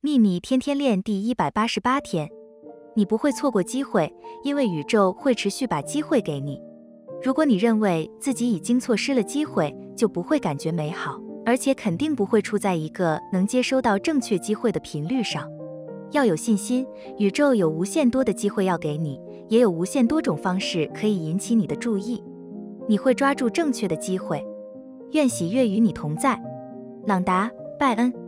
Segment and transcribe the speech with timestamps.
[0.00, 2.30] 秘密天天练第一百八十八天
[2.94, 6.62] 你不会错过机会因为宇宙会持续把机会给你。
[7.20, 15.50] 如果你认为自己已经错失了机会就不会感觉美好而且肯定不会处在一个能接收到正确机会的频率上。
[16.12, 16.86] 要有信心
[17.18, 22.22] 宇宙有无限多的机会要给你也有无限多种方式可以引起你的注意。
[22.86, 24.46] 你会抓住正确的机会
[25.10, 26.40] 愿喜悦与你同在。
[27.04, 28.27] 朗达拜恩。